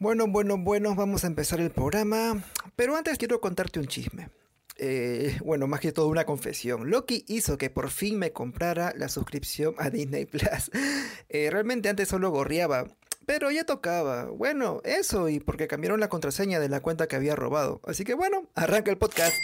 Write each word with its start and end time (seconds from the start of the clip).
Bueno, 0.00 0.28
bueno, 0.28 0.56
bueno, 0.56 0.94
vamos 0.94 1.24
a 1.24 1.26
empezar 1.26 1.58
el 1.58 1.70
programa. 1.70 2.44
Pero 2.76 2.94
antes 2.94 3.18
quiero 3.18 3.40
contarte 3.40 3.80
un 3.80 3.88
chisme. 3.88 4.30
Eh, 4.76 5.36
bueno, 5.44 5.66
más 5.66 5.80
que 5.80 5.90
todo 5.90 6.06
una 6.06 6.24
confesión. 6.24 6.88
Loki 6.88 7.24
hizo 7.26 7.58
que 7.58 7.68
por 7.68 7.90
fin 7.90 8.16
me 8.16 8.32
comprara 8.32 8.94
la 8.96 9.08
suscripción 9.08 9.74
a 9.78 9.90
Disney 9.90 10.24
Plus. 10.26 10.70
Eh, 11.30 11.50
realmente 11.50 11.88
antes 11.88 12.08
solo 12.08 12.30
gorreaba, 12.30 12.86
pero 13.26 13.50
ya 13.50 13.64
tocaba. 13.64 14.26
Bueno, 14.26 14.80
eso 14.84 15.28
y 15.28 15.40
porque 15.40 15.66
cambiaron 15.66 15.98
la 15.98 16.08
contraseña 16.08 16.60
de 16.60 16.68
la 16.68 16.80
cuenta 16.80 17.08
que 17.08 17.16
había 17.16 17.34
robado. 17.34 17.80
Así 17.84 18.04
que 18.04 18.14
bueno, 18.14 18.46
arranca 18.54 18.92
el 18.92 18.98
podcast. 18.98 19.34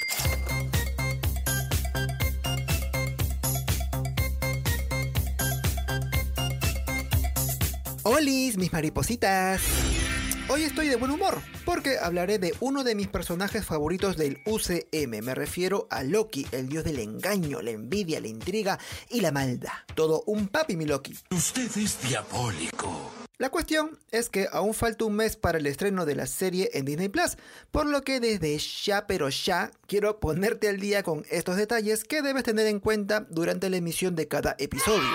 ¡Holis, 8.04 8.56
mis 8.56 8.72
maripositas! 8.72 9.60
Hoy 10.46 10.62
estoy 10.62 10.88
de 10.88 10.96
buen 10.96 11.10
humor, 11.10 11.40
porque 11.64 11.96
hablaré 11.98 12.38
de 12.38 12.54
uno 12.60 12.84
de 12.84 12.94
mis 12.94 13.08
personajes 13.08 13.64
favoritos 13.64 14.18
del 14.18 14.42
UCM. 14.44 15.24
Me 15.24 15.34
refiero 15.34 15.86
a 15.90 16.02
Loki, 16.02 16.46
el 16.52 16.68
dios 16.68 16.84
del 16.84 16.98
engaño, 16.98 17.62
la 17.62 17.70
envidia, 17.70 18.20
la 18.20 18.28
intriga 18.28 18.78
y 19.08 19.22
la 19.22 19.32
maldad. 19.32 19.72
Todo 19.94 20.22
un 20.26 20.48
papi, 20.48 20.76
mi 20.76 20.84
Loki. 20.84 21.18
Usted 21.30 21.74
es 21.78 22.02
diabólico. 22.02 23.10
La 23.38 23.48
cuestión 23.48 23.98
es 24.10 24.28
que 24.28 24.46
aún 24.52 24.74
falta 24.74 25.06
un 25.06 25.16
mes 25.16 25.36
para 25.36 25.56
el 25.56 25.66
estreno 25.66 26.04
de 26.04 26.14
la 26.14 26.26
serie 26.26 26.68
en 26.74 26.84
Disney 26.84 27.08
Plus, 27.08 27.38
por 27.70 27.86
lo 27.86 28.02
que 28.02 28.20
desde 28.20 28.58
ya, 28.58 29.06
pero 29.06 29.30
ya, 29.30 29.70
quiero 29.86 30.20
ponerte 30.20 30.68
al 30.68 30.78
día 30.78 31.02
con 31.02 31.24
estos 31.30 31.56
detalles 31.56 32.04
que 32.04 32.20
debes 32.20 32.44
tener 32.44 32.66
en 32.66 32.80
cuenta 32.80 33.26
durante 33.30 33.70
la 33.70 33.78
emisión 33.78 34.14
de 34.14 34.28
cada 34.28 34.56
episodio. 34.58 35.08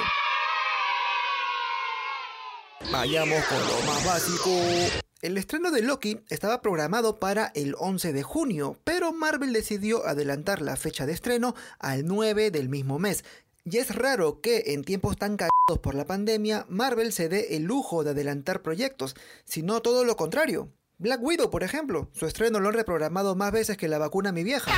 Vayamos 2.91 3.45
con 3.45 3.59
lo 3.59 3.81
más 3.85 4.05
básico. 4.05 5.08
El 5.21 5.37
estreno 5.37 5.69
de 5.71 5.81
Loki 5.81 6.21
estaba 6.29 6.61
programado 6.61 7.19
para 7.19 7.47
el 7.53 7.75
11 7.77 8.13
de 8.13 8.23
junio, 8.23 8.77
pero 8.85 9.11
Marvel 9.11 9.51
decidió 9.51 10.07
adelantar 10.07 10.61
la 10.61 10.77
fecha 10.77 11.05
de 11.05 11.11
estreno 11.11 11.55
al 11.77 12.05
9 12.05 12.51
del 12.51 12.69
mismo 12.69 12.99
mes. 12.99 13.25
Y 13.65 13.79
es 13.79 13.93
raro 13.93 14.39
que 14.39 14.63
en 14.67 14.85
tiempos 14.85 15.17
tan 15.17 15.35
cagados 15.35 15.79
por 15.81 15.93
la 15.93 16.05
pandemia, 16.05 16.65
Marvel 16.69 17.11
se 17.11 17.27
dé 17.27 17.57
el 17.57 17.63
lujo 17.63 18.05
de 18.05 18.11
adelantar 18.11 18.61
proyectos, 18.61 19.13
sino 19.43 19.81
todo 19.81 20.05
lo 20.05 20.15
contrario. 20.15 20.69
Black 20.99 21.21
Widow, 21.21 21.49
por 21.49 21.63
ejemplo, 21.63 22.09
su 22.13 22.25
estreno 22.25 22.61
lo 22.61 22.69
han 22.69 22.75
reprogramado 22.75 23.35
más 23.35 23.51
veces 23.51 23.75
que 23.75 23.89
la 23.89 23.97
vacuna 23.97 24.31
mi 24.31 24.45
vieja. 24.45 24.71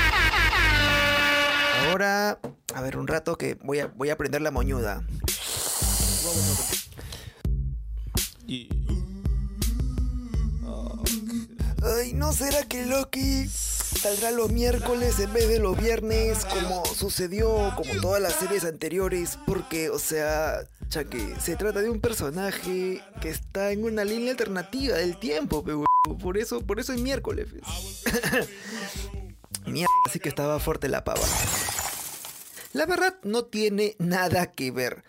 Ahora, 1.87 2.39
a 2.73 2.81
ver 2.81 2.97
un 2.97 3.05
rato 3.05 3.37
que 3.37 3.59
voy 3.61 3.79
a, 3.79 3.87
voy 3.95 4.09
a 4.09 4.17
prender 4.17 4.41
la 4.41 4.49
moñuda. 4.49 5.05
Ay, 12.01 12.13
¿no 12.13 12.33
será 12.33 12.63
que 12.63 12.83
Loki 12.83 13.47
saldrá 13.47 14.31
los 14.31 14.51
miércoles 14.51 15.19
en 15.19 15.31
vez 15.33 15.47
de 15.47 15.59
los 15.59 15.77
viernes 15.77 16.45
como 16.45 16.83
sucedió 16.83 17.71
como 17.75 18.01
todas 18.01 18.19
las 18.19 18.33
series 18.33 18.65
anteriores? 18.65 19.37
Porque, 19.45 19.91
o 19.91 19.99
sea, 19.99 20.63
que 20.89 21.35
se 21.39 21.55
trata 21.57 21.81
de 21.81 21.91
un 21.91 22.01
personaje 22.01 23.03
que 23.21 23.29
está 23.29 23.71
en 23.71 23.83
una 23.83 24.03
línea 24.03 24.31
alternativa 24.31 24.97
del 24.97 25.19
tiempo, 25.19 25.63
pero 25.63 25.83
por 26.19 26.39
eso, 26.39 26.61
por 26.61 26.79
eso 26.79 26.91
es 26.91 26.99
miércoles. 26.99 27.49
Mierda, 29.67 29.91
así 30.07 30.19
que 30.19 30.29
estaba 30.29 30.59
fuerte 30.59 30.89
la 30.89 31.03
pava. 31.03 31.21
La 32.73 32.87
verdad 32.87 33.15
no 33.21 33.45
tiene 33.45 33.95
nada 33.99 34.47
que 34.47 34.71
ver 34.71 35.03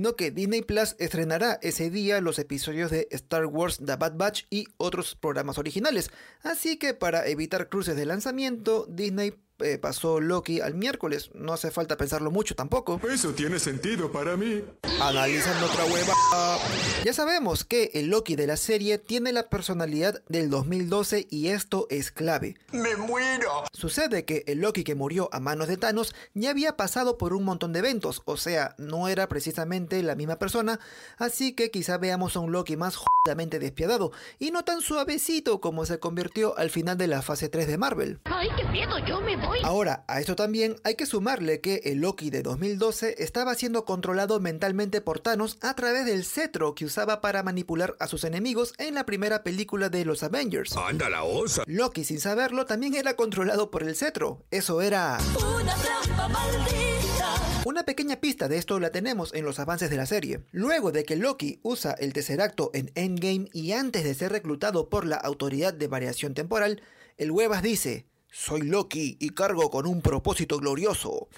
sino 0.00 0.16
que 0.16 0.30
Disney 0.30 0.62
Plus 0.62 0.96
estrenará 0.98 1.58
ese 1.60 1.90
día 1.90 2.22
los 2.22 2.38
episodios 2.38 2.90
de 2.90 3.06
Star 3.10 3.44
Wars 3.44 3.76
The 3.84 3.96
Bad 3.96 4.16
Batch 4.16 4.44
y 4.48 4.64
otros 4.78 5.14
programas 5.14 5.58
originales. 5.58 6.08
Así 6.42 6.78
que 6.78 6.94
para 6.94 7.26
evitar 7.26 7.68
cruces 7.68 7.96
de 7.96 8.06
lanzamiento, 8.06 8.86
Disney 8.88 9.34
eh, 9.62 9.78
pasó 9.78 10.20
Loki 10.20 10.60
al 10.60 10.74
miércoles. 10.74 11.30
No 11.34 11.52
hace 11.52 11.70
falta 11.70 11.96
pensarlo 11.96 12.30
mucho 12.30 12.54
tampoco. 12.54 13.00
Eso 13.10 13.32
tiene 13.32 13.58
sentido 13.58 14.10
para 14.10 14.36
mí. 14.36 14.62
Analizando 15.00 15.66
otra 15.66 15.84
hueva. 15.84 16.58
Ya 17.04 17.12
sabemos 17.12 17.64
que 17.64 17.90
el 17.94 18.08
Loki 18.08 18.36
de 18.36 18.46
la 18.46 18.56
serie 18.56 18.98
tiene 18.98 19.32
la 19.32 19.48
personalidad 19.48 20.22
del 20.28 20.50
2012 20.50 21.26
y 21.30 21.48
esto 21.48 21.86
es 21.90 22.10
clave. 22.10 22.56
¡Me 22.72 22.96
muero! 22.96 23.64
Sucede 23.72 24.24
que 24.24 24.44
el 24.46 24.60
Loki 24.60 24.84
que 24.84 24.94
murió 24.94 25.28
a 25.32 25.40
manos 25.40 25.68
de 25.68 25.76
Thanos 25.76 26.14
ya 26.34 26.50
había 26.50 26.76
pasado 26.76 27.18
por 27.18 27.32
un 27.32 27.44
montón 27.44 27.72
de 27.72 27.78
eventos, 27.80 28.22
o 28.24 28.36
sea, 28.36 28.74
no 28.78 29.08
era 29.08 29.28
precisamente 29.28 30.02
la 30.02 30.14
misma 30.14 30.36
persona, 30.36 30.80
así 31.18 31.52
que 31.52 31.70
quizá 31.70 31.98
veamos 31.98 32.36
a 32.36 32.40
un 32.40 32.52
Loki 32.52 32.76
más 32.76 32.96
jodidamente 32.96 33.58
despiadado 33.58 34.12
y 34.38 34.50
no 34.50 34.64
tan 34.64 34.80
suavecito 34.80 35.60
como 35.60 35.84
se 35.84 35.98
convirtió 35.98 36.56
al 36.58 36.70
final 36.70 36.98
de 36.98 37.06
la 37.06 37.22
fase 37.22 37.48
3 37.48 37.66
de 37.66 37.78
Marvel. 37.78 38.20
¡Ay, 38.24 38.48
qué 38.56 38.64
miedo! 38.64 38.98
Yo 39.06 39.20
me 39.20 39.36
voy. 39.36 39.49
Ahora, 39.62 40.04
a 40.08 40.20
esto 40.20 40.36
también 40.36 40.76
hay 40.84 40.94
que 40.94 41.06
sumarle 41.06 41.60
que 41.60 41.82
el 41.84 41.98
Loki 42.00 42.30
de 42.30 42.42
2012 42.42 43.22
estaba 43.22 43.54
siendo 43.54 43.84
controlado 43.84 44.40
mentalmente 44.40 45.00
por 45.00 45.20
Thanos 45.20 45.58
a 45.60 45.74
través 45.74 46.06
del 46.06 46.24
cetro 46.24 46.74
que 46.74 46.84
usaba 46.84 47.20
para 47.20 47.42
manipular 47.42 47.96
a 48.00 48.06
sus 48.06 48.24
enemigos 48.24 48.74
en 48.78 48.94
la 48.94 49.06
primera 49.06 49.42
película 49.42 49.88
de 49.88 50.04
los 50.04 50.22
Avengers. 50.22 50.76
¡Anda 50.76 51.08
la 51.08 51.24
osa! 51.24 51.64
Loki, 51.66 52.04
sin 52.04 52.20
saberlo, 52.20 52.66
también 52.66 52.94
era 52.94 53.14
controlado 53.14 53.70
por 53.70 53.82
el 53.82 53.94
cetro. 53.96 54.44
Eso 54.50 54.80
era... 54.82 55.18
Una 55.36 55.74
trampa 55.74 56.28
maldita. 56.28 57.34
Una 57.64 57.84
pequeña 57.84 58.16
pista 58.16 58.48
de 58.48 58.56
esto 58.56 58.80
la 58.80 58.90
tenemos 58.90 59.34
en 59.34 59.44
los 59.44 59.58
avances 59.58 59.90
de 59.90 59.96
la 59.96 60.06
serie. 60.06 60.40
Luego 60.50 60.92
de 60.92 61.04
que 61.04 61.16
Loki 61.16 61.60
usa 61.62 61.92
el 61.92 62.12
Tesseracto 62.12 62.70
en 62.72 62.90
Endgame 62.94 63.48
y 63.52 63.72
antes 63.72 64.04
de 64.04 64.14
ser 64.14 64.32
reclutado 64.32 64.88
por 64.88 65.06
la 65.06 65.16
Autoridad 65.16 65.74
de 65.74 65.86
Variación 65.86 66.32
Temporal, 66.32 66.82
el 67.18 67.30
Huevas 67.30 67.62
dice, 67.62 68.06
soy 68.30 68.62
Loki 68.62 69.16
y 69.20 69.30
cargo 69.30 69.70
con 69.70 69.86
un 69.86 70.02
propósito 70.02 70.58
glorioso. 70.58 71.28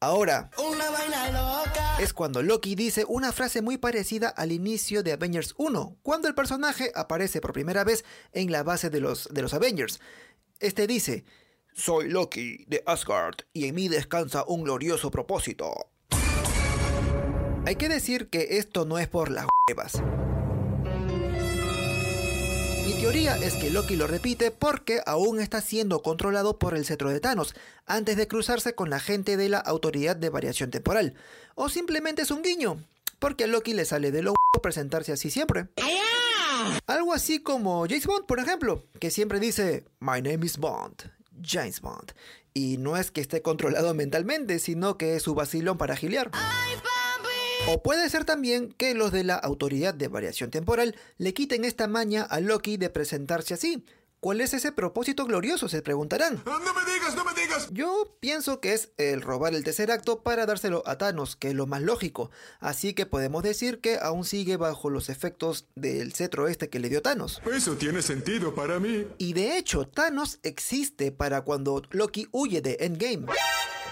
Ahora, 0.00 0.50
Una 0.58 0.90
vaina 0.90 1.30
loca. 1.30 1.96
es 2.00 2.12
cuando 2.12 2.42
Loki 2.42 2.74
dice 2.74 3.04
una 3.06 3.30
frase 3.30 3.62
muy 3.62 3.78
parecida 3.78 4.28
al 4.28 4.50
inicio 4.50 5.02
de 5.04 5.12
Avengers 5.12 5.54
1, 5.58 5.98
cuando 6.02 6.26
el 6.28 6.34
personaje 6.34 6.90
aparece 6.94 7.40
por 7.40 7.52
primera 7.52 7.84
vez 7.84 8.04
en 8.32 8.50
la 8.50 8.64
base 8.64 8.90
de 8.90 9.00
los, 9.00 9.28
de 9.32 9.42
los 9.42 9.54
Avengers. 9.54 10.00
Este 10.58 10.86
dice, 10.88 11.24
soy 11.72 12.08
Loki 12.08 12.64
de 12.66 12.82
Asgard 12.84 13.36
y 13.52 13.66
en 13.68 13.76
mí 13.76 13.88
descansa 13.88 14.44
un 14.46 14.64
glorioso 14.64 15.10
propósito. 15.12 15.72
Hay 17.64 17.76
que 17.76 17.88
decir 17.88 18.28
que 18.28 18.58
esto 18.58 18.84
no 18.84 18.98
es 18.98 19.06
por 19.06 19.30
las 19.30 19.46
huevas. 19.68 20.02
Teoría 23.02 23.36
es 23.36 23.54
que 23.54 23.68
Loki 23.68 23.96
lo 23.96 24.06
repite 24.06 24.52
porque 24.52 25.00
aún 25.06 25.40
está 25.40 25.60
siendo 25.60 26.02
controlado 26.02 26.60
por 26.60 26.76
el 26.76 26.84
cetro 26.84 27.10
de 27.10 27.18
Thanos, 27.18 27.52
antes 27.84 28.16
de 28.16 28.28
cruzarse 28.28 28.76
con 28.76 28.90
la 28.90 29.00
gente 29.00 29.36
de 29.36 29.48
la 29.48 29.58
Autoridad 29.58 30.14
de 30.14 30.30
Variación 30.30 30.70
Temporal. 30.70 31.14
O 31.56 31.68
simplemente 31.68 32.22
es 32.22 32.30
un 32.30 32.42
guiño, 32.42 32.80
porque 33.18 33.42
a 33.42 33.46
Loki 33.48 33.74
le 33.74 33.86
sale 33.86 34.12
de 34.12 34.22
lo 34.22 34.34
presentarse 34.62 35.10
así 35.10 35.32
siempre. 35.32 35.66
Algo 36.86 37.12
así 37.12 37.40
como 37.40 37.84
James 37.88 38.06
Bond, 38.06 38.24
por 38.24 38.38
ejemplo, 38.38 38.84
que 39.00 39.10
siempre 39.10 39.40
dice, 39.40 39.84
My 39.98 40.22
name 40.22 40.46
is 40.46 40.56
Bond, 40.58 41.10
James 41.44 41.80
Bond. 41.80 42.12
Y 42.54 42.76
no 42.76 42.96
es 42.96 43.10
que 43.10 43.20
esté 43.20 43.42
controlado 43.42 43.94
mentalmente, 43.94 44.60
sino 44.60 44.96
que 44.96 45.16
es 45.16 45.24
su 45.24 45.34
vacilón 45.34 45.76
para 45.76 45.96
gilear. 45.96 46.30
O 47.68 47.80
puede 47.82 48.10
ser 48.10 48.24
también 48.24 48.72
que 48.72 48.94
los 48.94 49.12
de 49.12 49.22
la 49.22 49.36
Autoridad 49.36 49.94
de 49.94 50.08
Variación 50.08 50.50
Temporal 50.50 50.96
le 51.18 51.32
quiten 51.32 51.64
esta 51.64 51.86
maña 51.86 52.22
a 52.22 52.40
Loki 52.40 52.76
de 52.76 52.90
presentarse 52.90 53.54
así. 53.54 53.84
¿Cuál 54.18 54.40
es 54.40 54.52
ese 54.52 54.72
propósito 54.72 55.26
glorioso? 55.26 55.68
Se 55.68 55.82
preguntarán. 55.82 56.42
¡No 56.44 56.58
me 56.58 56.92
digas, 56.92 57.14
no 57.16 57.24
me 57.24 57.32
digas! 57.34 57.68
Yo 57.72 58.16
pienso 58.20 58.60
que 58.60 58.72
es 58.72 58.90
el 58.96 59.20
robar 59.20 59.54
el 59.54 59.64
tercer 59.64 59.90
acto 59.90 60.22
para 60.22 60.46
dárselo 60.46 60.82
a 60.86 60.98
Thanos, 60.98 61.34
que 61.36 61.48
es 61.48 61.54
lo 61.54 61.66
más 61.66 61.82
lógico. 61.82 62.30
Así 62.60 62.94
que 62.94 63.06
podemos 63.06 63.42
decir 63.42 63.80
que 63.80 63.98
aún 64.00 64.24
sigue 64.24 64.56
bajo 64.56 64.90
los 64.90 65.08
efectos 65.08 65.66
del 65.74 66.12
cetro 66.14 66.48
este 66.48 66.68
que 66.68 66.78
le 66.78 66.88
dio 66.88 67.02
Thanos. 67.02 67.42
Eso 67.52 67.74
tiene 67.74 68.02
sentido 68.02 68.54
para 68.54 68.78
mí. 68.78 69.06
Y 69.18 69.32
de 69.32 69.56
hecho, 69.56 69.86
Thanos 69.88 70.38
existe 70.42 71.10
para 71.10 71.42
cuando 71.42 71.82
Loki 71.90 72.28
huye 72.32 72.60
de 72.60 72.76
Endgame. 72.80 73.26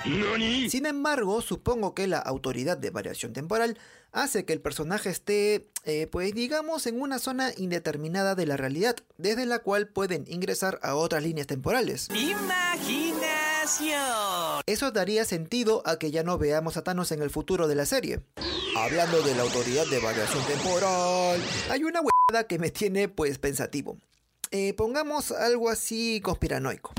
Sin 0.04 0.86
embargo, 0.86 1.42
supongo 1.42 1.94
que 1.94 2.06
la 2.06 2.18
autoridad 2.18 2.78
de 2.78 2.90
variación 2.90 3.32
temporal 3.32 3.78
hace 4.12 4.44
que 4.44 4.52
el 4.52 4.60
personaje 4.60 5.10
esté, 5.10 5.68
eh, 5.84 6.06
pues 6.10 6.34
digamos, 6.34 6.86
en 6.86 7.00
una 7.00 7.18
zona 7.18 7.52
indeterminada 7.56 8.34
de 8.34 8.46
la 8.46 8.56
realidad, 8.56 8.96
desde 9.18 9.46
la 9.46 9.60
cual 9.60 9.88
pueden 9.88 10.24
ingresar 10.26 10.80
a 10.82 10.94
otras 10.94 11.22
líneas 11.22 11.46
temporales. 11.46 12.08
Imaginación. 12.10 14.00
Eso 14.66 14.90
daría 14.90 15.24
sentido 15.24 15.82
a 15.84 15.98
que 15.98 16.10
ya 16.10 16.22
no 16.22 16.38
veamos 16.38 16.76
a 16.76 16.82
Thanos 16.82 17.12
en 17.12 17.22
el 17.22 17.30
futuro 17.30 17.68
de 17.68 17.74
la 17.74 17.86
serie. 17.86 18.20
Hablando 18.76 19.22
de 19.22 19.34
la 19.34 19.42
autoridad 19.42 19.86
de 19.86 19.98
variación 20.00 20.44
temporal, 20.46 21.40
hay 21.70 21.84
una 21.84 22.00
huevada 22.00 22.46
que 22.46 22.58
me 22.58 22.70
tiene 22.70 23.08
pues 23.08 23.38
pensativo. 23.38 23.98
Eh, 24.50 24.74
pongamos 24.74 25.30
algo 25.30 25.68
así 25.68 26.20
conspiranoico. 26.22 26.92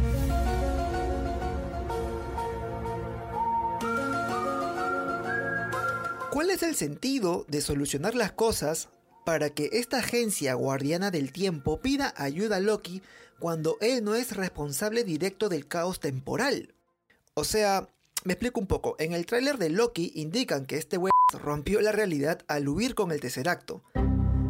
¿Cuál 6.32 6.50
es 6.50 6.64
el 6.64 6.76
sentido 6.76 7.46
de 7.50 7.60
solucionar 7.60 8.16
las 8.16 8.32
cosas 8.32 8.88
para 9.26 9.50
que 9.50 9.70
esta 9.74 9.98
agencia 9.98 10.54
guardiana 10.54 11.12
del 11.12 11.34
tiempo 11.34 11.82
pida 11.82 12.14
ayuda 12.16 12.56
a 12.56 12.60
Loki 12.62 13.02
cuando 13.38 13.78
él 13.82 14.04
no 14.04 14.16
es 14.16 14.36
responsable 14.36 15.04
directo 15.04 15.50
del 15.50 15.68
caos 15.68 16.00
temporal. 16.00 16.74
O 17.34 17.44
sea, 17.44 17.90
me 18.24 18.34
explico 18.34 18.60
un 18.60 18.68
poco. 18.68 18.96
En 18.98 19.14
el 19.14 19.26
tráiler 19.26 19.58
de 19.58 19.70
Loki 19.70 20.12
indican 20.16 20.66
que 20.66 20.78
este 20.78 20.98
wey 20.98 21.12
rompió 21.34 21.82
la 21.82 21.92
realidad 21.92 22.46
al 22.48 22.70
huir 22.70 22.96
con 22.96 23.12
el 23.12 23.20
Tesseracto. 23.20 23.84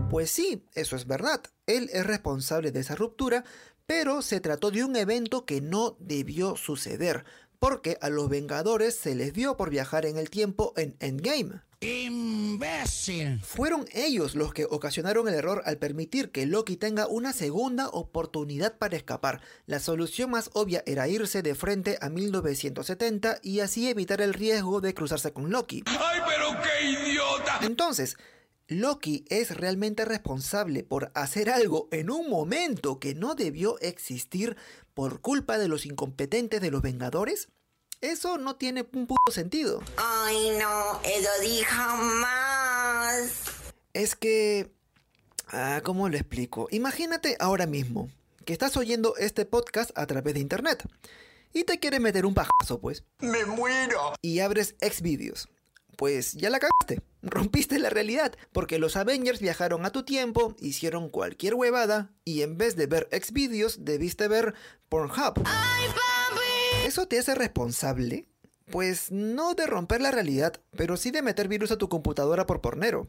Pues 0.10 0.30
sí, 0.30 0.64
eso 0.76 0.96
es 0.96 1.08
verdad. 1.08 1.42
Él 1.66 1.90
es 1.94 2.06
responsable 2.06 2.72
de 2.72 2.82
esa 2.82 2.96
ruptura, 2.96 3.44
pero 3.88 4.22
se 4.22 4.40
trató 4.40 4.70
de 4.70 4.84
un 4.84 4.96
evento 4.96 5.46
que 5.46 5.62
no 5.62 5.96
debió 6.00 6.58
suceder, 6.58 7.24
porque 7.60 7.98
a 8.02 8.10
los 8.10 8.30
Vengadores 8.30 8.96
se 8.96 9.16
les 9.16 9.34
dio 9.34 9.58
por 9.58 9.70
viajar 9.70 10.06
en 10.06 10.18
el 10.18 10.30
tiempo 10.30 10.74
en 10.76 10.96
Endgame. 11.00 11.62
¡Imbécil! 11.84 13.42
Fueron 13.42 13.86
ellos 13.92 14.36
los 14.36 14.54
que 14.54 14.66
ocasionaron 14.66 15.28
el 15.28 15.34
error 15.34 15.64
al 15.66 15.80
permitir 15.80 16.32
que 16.32 16.46
Loki 16.46 16.78
tenga 16.78 17.08
una 17.08 17.34
segunda 17.34 17.90
oportunidad 17.90 18.78
para 18.78 18.96
escapar. 18.96 19.42
La 19.66 19.80
solución 19.80 20.30
más 20.30 20.52
obvia 20.54 20.84
era 20.86 21.08
irse 21.08 21.42
de 21.42 21.56
frente 21.56 21.98
a 22.00 22.10
1970 22.10 23.40
y 23.42 23.62
así 23.62 23.90
evitar 23.90 24.22
el 24.22 24.36
riesgo 24.36 24.80
de 24.80 24.94
cruzarse 24.94 25.34
con 25.34 25.50
Loki. 25.50 25.84
¡Ay, 25.88 26.20
pero 26.28 26.50
qué 26.62 26.92
idiota! 26.92 27.58
Entonces, 27.64 28.16
¿Loki 28.68 29.26
es 29.30 29.58
realmente 29.58 30.06
responsable 30.06 30.84
por 30.84 31.12
hacer 31.16 31.50
algo 31.50 31.90
en 31.92 32.12
un 32.12 32.30
momento 32.30 33.00
que 33.00 33.16
no 33.16 33.34
debió 33.34 33.80
existir 33.80 34.56
por 34.94 35.20
culpa 35.20 35.58
de 35.58 35.68
los 35.68 35.88
incompetentes 35.88 36.62
de 36.62 36.70
los 36.70 36.84
Vengadores? 36.84 37.50
Eso 38.02 38.40
no 38.40 38.56
tiene 38.56 38.88
un 38.94 39.06
puto 39.06 39.32
sentido. 39.32 39.84
Ay, 39.96 40.58
no, 40.60 41.00
eso 41.04 41.30
dijo 41.42 41.98
más. 41.98 43.32
Es 43.94 44.16
que... 44.16 44.72
Ah, 45.50 45.82
¿cómo 45.84 46.10
lo 46.10 46.18
explico? 46.18 46.68
Imagínate 46.72 47.38
ahora 47.40 47.68
mismo 47.68 48.10
que 48.44 48.54
estás 48.54 48.76
oyendo 48.76 49.16
este 49.18 49.46
podcast 49.46 49.92
a 49.96 50.08
través 50.08 50.34
de 50.34 50.40
internet 50.40 50.84
y 51.54 51.64
te 51.64 51.80
quieres 51.80 52.00
meter 52.00 52.26
un 52.26 52.34
pajazo, 52.34 52.80
pues. 52.82 53.04
¡Me 53.20 53.46
muero! 53.46 54.14
Y 54.24 54.40
abres 54.40 54.76
Xvideos. 54.82 55.48
Pues 55.96 56.34
ya 56.34 56.50
la 56.50 56.60
cagaste. 56.60 57.04
Rompiste 57.22 57.78
la 57.78 57.92
realidad, 57.92 58.36
porque 58.52 58.80
los 58.80 58.96
Avengers 58.96 59.42
viajaron 59.42 59.86
a 59.86 59.92
tu 59.92 60.04
tiempo, 60.04 60.56
hicieron 60.60 61.10
cualquier 61.10 61.54
huevada, 61.54 62.12
y 62.26 62.42
en 62.42 62.58
vez 62.58 62.76
de 62.76 62.88
ver 62.88 63.08
Xvideos, 63.12 63.86
debiste 63.86 64.28
ver 64.28 64.56
Pornhub. 64.90 65.44
¿Eso 66.92 67.08
te 67.08 67.18
hace 67.18 67.36
responsable? 67.36 68.28
Pues 68.70 69.14
no 69.14 69.54
de 69.54 69.66
romper 69.66 70.02
la 70.02 70.12
realidad, 70.12 70.60
pero 70.76 70.98
sí 70.98 71.10
de 71.10 71.22
meter 71.22 71.48
virus 71.48 71.72
a 71.72 71.78
tu 71.78 71.88
computadora 71.88 72.46
por 72.46 72.60
pornero. 72.60 73.08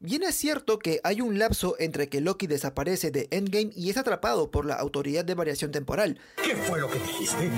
Bien 0.00 0.24
es 0.24 0.34
cierto 0.34 0.80
que 0.80 0.98
hay 1.04 1.20
un 1.20 1.38
lapso 1.38 1.76
entre 1.78 2.08
que 2.08 2.20
Loki 2.20 2.48
desaparece 2.48 3.12
de 3.12 3.28
Endgame 3.30 3.70
y 3.72 3.88
es 3.90 3.98
atrapado 3.98 4.50
por 4.50 4.66
la 4.66 4.74
autoridad 4.74 5.24
de 5.24 5.36
variación 5.36 5.70
temporal. 5.70 6.18
¿Qué 6.42 6.56
fue 6.56 6.80
lo 6.80 6.90
que 6.90 6.98
dijiste? 6.98 7.52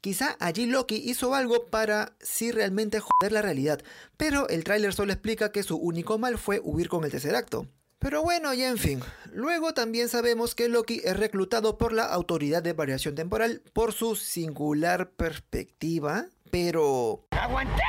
Quizá 0.00 0.36
allí 0.38 0.66
Loki 0.66 0.94
hizo 0.94 1.34
algo 1.34 1.66
para 1.70 2.14
sí 2.20 2.52
realmente 2.52 3.00
joder 3.00 3.32
la 3.32 3.42
realidad, 3.42 3.82
pero 4.16 4.48
el 4.48 4.62
tráiler 4.62 4.94
solo 4.94 5.12
explica 5.12 5.50
que 5.50 5.64
su 5.64 5.76
único 5.76 6.18
mal 6.18 6.38
fue 6.38 6.60
huir 6.62 6.88
con 6.88 7.02
el 7.02 7.10
tercer 7.10 7.34
acto. 7.34 7.66
Pero 7.98 8.22
bueno, 8.22 8.54
y 8.54 8.62
en 8.62 8.78
fin. 8.78 9.00
Luego 9.32 9.74
también 9.74 10.08
sabemos 10.08 10.54
que 10.54 10.68
Loki 10.68 11.00
es 11.04 11.16
reclutado 11.16 11.78
por 11.78 11.92
la 11.92 12.04
autoridad 12.04 12.62
de 12.62 12.72
variación 12.72 13.14
temporal 13.14 13.62
por 13.72 13.92
su 13.92 14.16
singular 14.16 15.10
perspectiva, 15.10 16.26
pero... 16.50 17.26
¡Aguanté! 17.30 17.82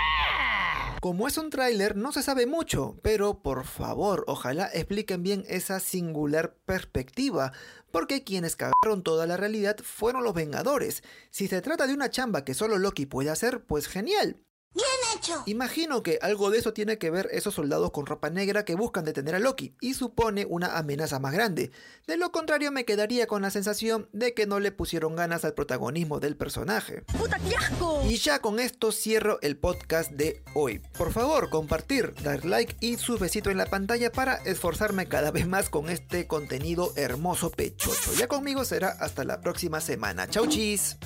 Como 1.01 1.29
es 1.29 1.37
un 1.37 1.49
tráiler, 1.49 1.95
no 1.95 2.11
se 2.11 2.23
sabe 2.23 2.45
mucho, 2.45 2.99
pero 3.01 3.41
por 3.41 3.63
favor, 3.63 4.25
ojalá 4.27 4.69
expliquen 4.73 5.23
bien 5.23 5.45
esa 5.47 5.79
singular 5.79 6.55
perspectiva, 6.65 7.53
porque 7.89 8.25
quienes 8.25 8.57
cagaron 8.57 9.01
toda 9.01 9.25
la 9.25 9.37
realidad 9.37 9.77
fueron 9.81 10.25
los 10.25 10.33
Vengadores. 10.33 11.03
Si 11.29 11.47
se 11.47 11.61
trata 11.61 11.87
de 11.87 11.93
una 11.93 12.09
chamba 12.09 12.43
que 12.43 12.53
solo 12.53 12.77
Loki 12.77 13.05
puede 13.05 13.29
hacer, 13.29 13.63
pues 13.63 13.87
genial. 13.87 14.41
Bien 14.73 14.87
hecho. 15.15 15.43
Imagino 15.47 16.03
que 16.03 16.19
algo 16.21 16.51
de 16.51 16.59
eso 16.59 16.73
tiene 16.73 16.97
que 16.97 17.09
ver 17.09 17.27
esos 17.31 17.55
soldados 17.55 17.91
con 17.91 18.05
ropa 18.05 18.29
negra 18.29 18.65
que 18.65 18.75
buscan 18.75 19.03
detener 19.03 19.35
a 19.35 19.39
Loki 19.39 19.75
y 19.81 19.95
supone 19.95 20.45
una 20.47 20.77
amenaza 20.77 21.19
más 21.19 21.33
grande. 21.33 21.71
De 22.07 22.17
lo 22.17 22.31
contrario 22.31 22.71
me 22.71 22.85
quedaría 22.85 23.25
con 23.25 23.41
la 23.41 23.49
sensación 23.49 24.09
de 24.13 24.33
que 24.33 24.45
no 24.45 24.59
le 24.59 24.71
pusieron 24.71 25.15
ganas 25.15 25.45
al 25.45 25.55
protagonismo 25.55 26.19
del 26.19 26.37
personaje. 26.37 27.03
¡Puta, 27.17 27.39
qué 27.39 27.55
asco! 27.55 28.03
Y 28.07 28.17
ya 28.17 28.39
con 28.39 28.59
esto 28.59 28.91
cierro 28.91 29.39
el 29.41 29.57
podcast 29.57 30.11
de 30.11 30.43
hoy. 30.53 30.79
Por 30.97 31.11
favor, 31.11 31.49
compartir, 31.49 32.13
dar 32.23 32.45
like 32.45 32.77
y 32.79 32.97
su 32.97 33.17
besito 33.17 33.49
en 33.49 33.57
la 33.57 33.65
pantalla 33.65 34.11
para 34.11 34.35
esforzarme 34.35 35.07
cada 35.07 35.31
vez 35.31 35.47
más 35.47 35.69
con 35.69 35.89
este 35.89 36.27
contenido 36.27 36.93
hermoso 36.95 37.49
pechocho. 37.49 38.13
Ya 38.17 38.27
conmigo 38.27 38.63
será 38.65 38.89
hasta 38.89 39.23
la 39.23 39.41
próxima 39.41 39.81
semana. 39.81 40.27
Chau 40.27 40.47
chis. 40.47 40.97